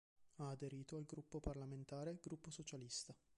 Ha 0.37 0.49
aderito 0.49 0.95
al 0.95 1.05
gruppo 1.05 1.39
parlamentare 1.39 2.17
"Gruppo 2.19 2.49
socialista". 2.49 3.15